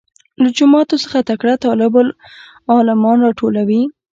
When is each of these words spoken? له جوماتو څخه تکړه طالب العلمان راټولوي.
له 0.41 0.49
جوماتو 0.57 0.95
څخه 1.03 1.19
تکړه 1.29 1.53
طالب 1.65 1.93
العلمان 2.03 3.17
راټولوي. 3.25 3.83